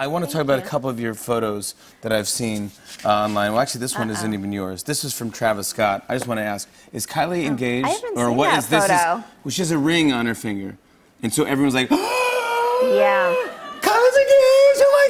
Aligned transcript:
I 0.00 0.06
want 0.06 0.24
to 0.24 0.30
talk 0.30 0.40
about 0.40 0.58
a 0.58 0.62
couple 0.62 0.88
of 0.88 0.98
your 0.98 1.12
photos 1.12 1.74
that 2.00 2.10
I've 2.10 2.26
seen 2.26 2.70
uh, 3.04 3.10
online. 3.10 3.52
Well, 3.52 3.60
actually, 3.60 3.82
this 3.82 3.98
one 3.98 4.08
isn't 4.08 4.32
even 4.32 4.50
yours. 4.50 4.82
This 4.82 5.04
is 5.04 5.12
from 5.12 5.30
Travis 5.30 5.68
Scott. 5.68 6.06
I 6.08 6.14
just 6.14 6.26
want 6.26 6.38
to 6.38 6.42
ask: 6.42 6.70
Is 6.90 7.06
Kylie 7.06 7.44
engaged, 7.44 7.86
Oh, 7.86 7.92
haven't 7.92 8.18
or 8.18 8.32
what 8.32 8.56
is 8.56 8.66
this? 8.68 8.82
photo. 8.86 8.94
Is, 8.94 9.24
well, 9.44 9.50
she 9.50 9.60
has 9.60 9.70
a 9.70 9.76
ring 9.76 10.10
on 10.10 10.24
her 10.24 10.34
finger, 10.34 10.78
and 11.22 11.30
so 11.34 11.44
everyone's 11.44 11.74
like, 11.74 11.90
Yeah. 11.90 13.34
Kylie's 13.82 14.16
engaged! 14.16 14.80
Oh 14.80 14.90
my 14.96 15.06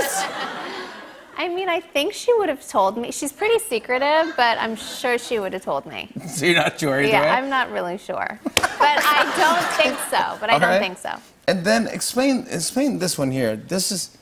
goodness! 0.00 0.24
I 1.36 1.48
mean, 1.54 1.68
I 1.68 1.80
think 1.80 2.14
she 2.14 2.32
would 2.32 2.48
have 2.48 2.66
told 2.66 2.96
me. 2.96 3.12
She's 3.12 3.32
pretty 3.32 3.58
secretive, 3.58 4.32
but 4.38 4.56
I'm 4.56 4.76
sure 4.76 5.18
she 5.18 5.40
would 5.40 5.52
have 5.52 5.62
told 5.62 5.84
me. 5.84 6.08
so 6.26 6.46
you're 6.46 6.54
not 6.54 6.80
sure 6.80 7.00
either 7.02 7.06
Yeah, 7.08 7.20
way? 7.20 7.28
I'm 7.28 7.50
not 7.50 7.70
really 7.70 7.98
sure. 7.98 8.40
But 8.44 8.64
I 8.80 9.24
don't 9.36 9.72
think 9.76 9.98
so. 10.08 10.38
But 10.40 10.48
I 10.48 10.56
Okay. 10.56 10.64
don't 10.64 10.80
think 10.80 10.96
so. 10.96 11.16
And 11.46 11.66
then 11.66 11.86
explain 11.86 12.46
explain 12.48 12.98
this 12.98 13.18
one 13.18 13.30
here. 13.30 13.56
This 13.56 13.92
is 13.92 14.16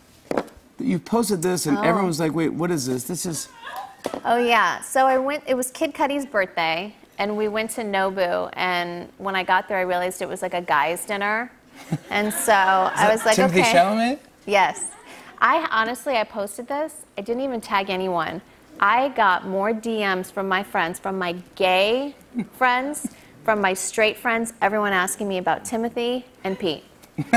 you 0.81 0.99
posted 0.99 1.43
this, 1.43 1.67
and 1.67 1.79
Oh. 1.79 1.83
everyone's 1.83 2.21
like, 2.21 2.33
"Wait, 2.35 2.51
what 2.53 2.71
is 2.71 2.87
this? 2.87 3.05
This 3.05 3.27
is." 3.27 3.49
Oh 4.25 4.37
yeah. 4.37 4.81
So 4.81 5.07
I 5.07 5.19
went. 5.19 5.45
It 5.47 5.55
was 5.57 5.71
Kid 5.71 5.95
Cudi's 5.95 6.27
birthday, 6.27 6.95
and 7.19 7.37
we 7.37 7.49
went 7.49 7.71
to 7.73 7.83
Nobu. 7.83 8.51
And 8.55 9.09
when 9.19 9.37
I 9.37 9.43
got 9.43 9.69
there, 9.69 9.79
I 9.79 9.83
realized 9.83 10.23
it 10.23 10.29
was 10.29 10.43
like 10.43 10.55
a 10.55 10.63
guys' 10.63 11.05
dinner. 11.05 11.51
And 12.11 12.33
so 12.33 12.53
I 12.53 13.09
was 13.11 13.25
like, 13.25 13.39
"Okay." 13.39 13.61
Timothée 13.61 13.61
okay. 13.63 13.73
Chalamet. 13.79 14.19
Yes. 14.47 14.91
I 15.41 15.67
honestly, 15.71 16.17
I 16.17 16.25
posted 16.25 16.67
this. 16.69 16.95
I 17.17 17.23
didn't 17.23 17.43
even 17.43 17.61
tag 17.63 17.89
anyone. 17.89 18.43
I 18.79 19.09
got 19.11 19.47
more 19.47 19.73
DMs 19.73 20.31
from 20.33 20.49
my 20.49 20.63
friends, 20.63 20.99
from 20.99 21.19
my 21.19 21.33
gay 21.55 22.15
friends, 22.53 23.07
from 23.45 23.61
my 23.61 23.73
straight 23.75 24.17
friends, 24.19 24.53
everyone 24.61 24.93
asking 24.93 25.29
me 25.29 25.39
about 25.39 25.65
Timothée 25.65 26.25
and 26.45 26.59
Pete. 26.59 26.85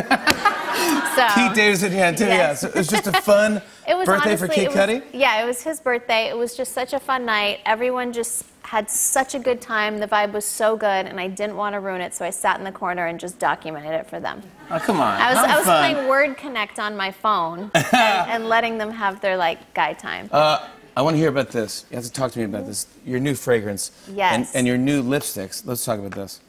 so 1.15 1.27
Pete 1.35 1.53
Davidson, 1.53 1.91
yeah. 1.91 2.15
Yes. 2.17 2.61
So 2.61 2.67
it 2.67 2.75
was 2.75 2.87
just 2.87 3.07
a 3.07 3.13
fun 3.13 3.61
it 3.87 3.95
was 3.95 4.05
birthday 4.05 4.29
honestly, 4.29 4.47
for 4.47 4.53
Kid 4.53 4.67
was- 4.67 4.75
Cudi. 4.75 5.03
Yeah, 5.13 5.43
it 5.43 5.45
was 5.45 5.61
his 5.61 5.79
birthday. 5.79 6.29
It 6.29 6.37
was 6.37 6.55
just 6.55 6.73
such 6.73 6.93
a 6.93 6.99
fun 6.99 7.25
night. 7.25 7.59
Everyone 7.65 8.13
just 8.13 8.45
had 8.63 8.89
such 8.89 9.35
a 9.35 9.39
good 9.39 9.61
time. 9.61 9.99
The 9.99 10.07
vibe 10.07 10.31
was 10.31 10.45
so 10.45 10.75
good, 10.75 11.05
and 11.05 11.19
I 11.19 11.27
didn't 11.27 11.57
want 11.57 11.73
to 11.73 11.79
ruin 11.79 12.01
it, 12.01 12.13
so 12.13 12.25
I 12.25 12.29
sat 12.29 12.57
in 12.57 12.63
the 12.63 12.71
corner 12.71 13.07
and 13.07 13.19
just 13.19 13.37
documented 13.37 13.91
it 13.91 14.07
for 14.07 14.19
them. 14.19 14.41
Oh, 14.71 14.79
come 14.79 14.99
on. 14.99 15.21
I 15.21 15.29
was, 15.29 15.37
I 15.37 15.57
was 15.57 15.65
fun. 15.65 15.93
playing 15.93 16.07
Word 16.07 16.37
Connect 16.37 16.79
on 16.79 16.95
my 16.95 17.11
phone 17.11 17.69
and, 17.75 17.93
and 17.93 18.49
letting 18.49 18.77
them 18.77 18.89
have 18.89 19.21
their 19.21 19.37
like 19.37 19.73
guy 19.73 19.93
time. 19.93 20.29
Uh, 20.31 20.67
I 20.95 21.01
want 21.01 21.15
to 21.15 21.17
hear 21.19 21.29
about 21.29 21.49
this. 21.49 21.85
You 21.89 21.95
have 21.97 22.05
to 22.05 22.11
talk 22.11 22.31
to 22.31 22.39
me 22.39 22.45
about 22.45 22.65
this. 22.65 22.87
Your 23.05 23.19
new 23.19 23.35
fragrance. 23.35 23.91
Yes. 24.11 24.33
And, 24.33 24.59
and 24.59 24.67
your 24.67 24.77
new 24.77 25.01
lipsticks. 25.03 25.65
Let's 25.65 25.83
talk 25.83 25.99
about 25.99 26.11
this. 26.11 26.39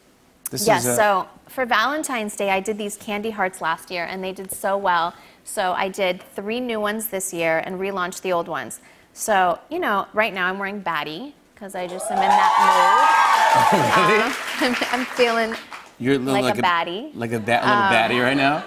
This 0.55 0.69
Yes, 0.69 0.86
a, 0.86 0.94
so 0.94 1.28
for 1.48 1.66
Valentine's 1.66 2.36
Day, 2.36 2.50
I 2.50 2.60
did 2.60 2.78
these 2.78 2.97
candy 2.97 3.30
hearts 3.30 3.60
last 3.60 3.91
year, 3.91 4.05
and 4.05 4.22
they 4.22 4.30
did 4.30 4.52
so 4.52 4.77
well. 4.78 5.12
So 5.42 5.72
I 5.72 5.88
did 5.88 6.22
three 6.36 6.60
new 6.60 6.78
ones 6.78 7.08
this 7.08 7.34
year 7.34 7.58
and 7.66 7.80
relaunched 7.80 8.20
the 8.20 8.33
old 8.33 8.47
ones. 8.47 8.78
So, 9.14 9.58
you 9.69 9.80
know, 9.80 10.06
right 10.12 10.32
now 10.32 10.47
I'm 10.47 10.60
wearing 10.60 10.80
Baddie 10.80 11.32
because 11.55 11.75
I 11.75 11.88
just 11.88 12.08
am 12.08 12.19
in 12.19 12.28
that 12.28 12.55
mood. 12.60 14.34
Um, 14.64 14.75
I'm, 14.92 15.00
I'm 15.00 15.06
feeling. 15.06 15.55
You're 15.98 16.19
li- 16.19 16.41
like 16.41 16.56
a 16.58 16.62
baddie. 16.62 17.10
Like 17.14 17.32
a 17.32 17.38
ba- 17.41 17.60
little 17.64 17.70
um, 17.70 17.92
baddie 17.92 18.22
right 18.22 18.36
now. 18.36 18.64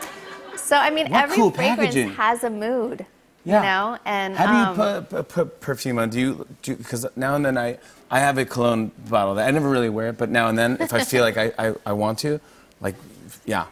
So, 0.58 0.76
I 0.76 0.90
mean, 0.90 1.10
What 1.10 1.24
every 1.24 1.36
cool 1.38 1.52
fragrance 1.52 1.94
packaging. 1.96 2.10
has 2.16 2.44
a 2.44 2.50
mood, 2.50 3.06
Yeah. 3.46 3.58
you 3.58 3.64
know? 3.64 4.00
And 4.06 4.36
How 4.36 4.48
do 4.48 4.54
you 4.82 4.86
um, 4.86 5.06
put, 5.06 5.10
put, 5.10 5.30
put 5.30 5.62
perfume 5.62 6.00
on? 6.00 6.10
Do 6.10 6.20
you, 6.20 6.48
because 6.64 7.06
now 7.16 7.36
and 7.36 7.46
then 7.46 7.58
I, 7.58 7.78
I 8.10 8.20
have 8.20 8.38
a 8.38 8.46
cologne 8.46 8.92
bottle 9.10 9.36
that 9.36 9.48
I 9.48 9.52
never 9.52 9.70
really 9.70 9.90
wear 9.90 10.10
it, 10.10 10.18
but 10.18 10.30
now 10.30 10.50
and 10.50 10.58
then 10.58 10.78
if 10.80 10.94
I 10.94 11.04
feel 11.04 11.24
like 11.24 11.38
I, 11.38 11.52
I, 11.58 11.74
I 11.86 11.94
want 11.94 12.20
to, 12.20 12.40
like, 12.82 12.96
yeah. 13.46 13.66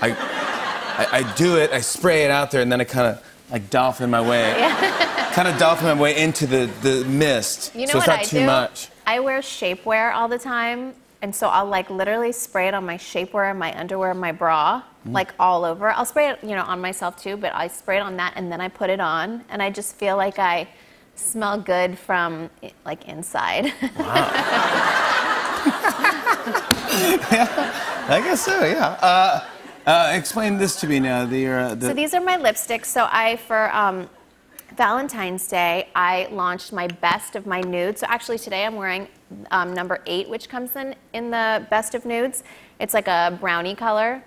I, 0.00 0.10
I, 0.10 1.18
I 1.18 1.34
do 1.34 1.56
it, 1.56 1.70
I 1.70 1.80
spray 1.80 2.24
it 2.24 2.30
out 2.30 2.50
there, 2.50 2.62
and 2.62 2.70
then 2.70 2.80
I 2.80 2.84
kind 2.84 3.06
of 3.06 3.24
like 3.50 3.70
dolphin 3.70 4.10
my 4.10 4.20
way, 4.20 4.54
kind 5.32 5.48
of 5.48 5.58
dolphin 5.58 5.86
my 5.86 6.00
way 6.00 6.16
into 6.16 6.46
the, 6.46 6.70
the 6.82 7.04
mist. 7.04 7.74
You 7.74 7.82
know 7.82 7.92
so 7.92 7.98
it's 7.98 8.06
what 8.06 8.14
not 8.14 8.20
I 8.20 8.24
too 8.24 8.38
do? 8.40 8.46
much. 8.46 8.88
I 9.06 9.20
wear 9.20 9.40
shapewear 9.40 10.12
all 10.14 10.28
the 10.28 10.38
time, 10.38 10.94
and 11.22 11.34
so 11.34 11.48
I'll 11.48 11.66
like 11.66 11.88
literally 11.88 12.32
spray 12.32 12.68
it 12.68 12.74
on 12.74 12.84
my 12.84 12.96
shapewear, 12.98 13.56
my 13.56 13.78
underwear, 13.78 14.12
my 14.14 14.32
bra, 14.32 14.82
Mm. 15.06 15.14
like 15.14 15.34
all 15.40 15.64
over. 15.64 15.90
I'll 15.90 16.04
spray 16.04 16.28
it, 16.30 16.38
you 16.44 16.54
know, 16.54 16.62
on 16.62 16.80
myself 16.80 17.16
too, 17.20 17.36
but 17.36 17.52
I 17.54 17.66
spray 17.66 17.96
it 17.96 18.02
on 18.02 18.16
that 18.18 18.34
and 18.36 18.52
then 18.52 18.60
I 18.60 18.68
put 18.68 18.88
it 18.88 19.00
on, 19.00 19.44
and 19.48 19.60
I 19.60 19.68
just 19.68 19.96
feel 19.96 20.16
like 20.16 20.38
I 20.38 20.68
smell 21.16 21.58
good 21.60 21.98
from 21.98 22.48
like 22.84 23.08
inside. 23.08 23.64
Wow. 23.98 24.30
yeah, 27.32 28.06
I 28.08 28.20
guess 28.24 28.42
so, 28.42 28.64
yeah. 28.64 28.86
Uh, 29.02 29.44
uh, 29.86 30.12
explain 30.14 30.56
this 30.58 30.76
to 30.80 30.86
me 30.86 31.00
now. 31.00 31.24
The, 31.26 31.46
uh, 31.48 31.74
the, 31.74 31.88
So 31.88 31.94
these 31.94 32.14
are 32.14 32.20
my 32.20 32.36
lipsticks. 32.38 32.86
So 32.86 33.08
I, 33.10 33.36
for 33.36 33.74
um, 33.74 34.08
Valentine's 34.82 35.46
Day, 35.46 35.90
I 35.94 36.26
launched 36.32 36.72
my 36.72 36.88
best 36.88 37.36
of 37.36 37.46
my 37.46 37.60
nudes. 37.60 38.00
So 38.00 38.06
actually 38.08 38.36
today 38.40 38.64
I'm 38.64 38.74
wearing 38.74 39.06
um, 39.52 39.72
number 39.72 40.00
eight, 40.06 40.28
which 40.28 40.48
comes 40.48 40.74
in 40.74 40.96
in 41.12 41.30
the 41.30 41.64
best 41.70 41.94
of 41.94 42.04
nudes. 42.04 42.42
It's 42.80 42.92
like 42.92 43.06
a 43.06 43.38
brownie 43.40 43.76
color. 43.76 44.24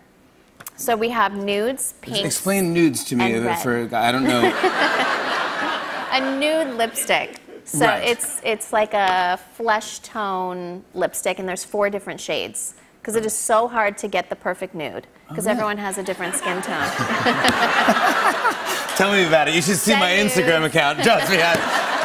So 0.77 0.95
we 0.95 1.09
have 1.09 1.35
nudes, 1.35 1.95
pinks, 1.99 2.21
explain 2.21 2.71
nudes 2.73 3.03
to 3.03 3.17
me 3.17 3.33
for 3.61 3.89
I 3.93 4.13
don't 4.13 4.23
know. 4.23 4.43
a 6.13 6.39
nude 6.39 6.77
lipstick. 6.77 7.35
So 7.66 7.85
Right. 7.87 8.07
it's 8.07 8.39
it's 8.45 8.72
like 8.72 8.93
a 8.93 9.37
flesh 9.57 9.99
tone 9.99 10.85
lipstick, 10.93 11.37
and 11.37 11.49
there's 11.49 11.66
four 11.66 11.89
different 11.89 12.22
shades. 12.22 12.75
Because 13.05 13.17
it 13.17 13.25
is 13.27 13.33
so 13.38 13.67
hard 13.67 13.99
to 13.99 14.07
get 14.07 14.31
the 14.31 14.35
perfect 14.35 14.73
nude. 14.73 15.05
Because 15.29 15.45
Oh, 15.45 15.49
yeah. 15.49 15.53
everyone 15.53 15.77
has 15.77 15.99
a 15.99 16.03
different 16.03 16.33
skin 16.33 16.59
tone. 16.63 16.88
Tell 18.97 19.11
me 19.13 19.27
about 19.27 19.47
it. 19.47 19.53
You 19.53 19.61
should 19.61 19.77
see 19.77 19.93
my 19.93 20.16
Send 20.16 20.31
Instagram 20.31 20.66
account. 20.66 21.03
Trust 21.03 21.29
me. 21.29 21.38
I, 21.39 21.53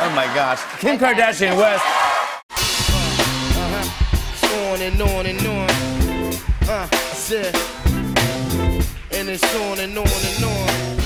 oh 0.04 0.10
my 0.14 0.26
gosh. 0.34 0.60
Kim 0.78 0.98
Kardashian 0.98 1.56
West. 1.56 1.82
on 4.52 4.82
and 4.82 5.00
on 5.00 5.24
and 5.24 5.46
on. 5.46 5.70
Uh, 6.68 6.86
and 9.12 9.28
it's 9.30 9.54
on 9.56 9.78
and 9.78 9.96
on 9.96 10.06
and 10.06 10.44
on. 10.44 10.99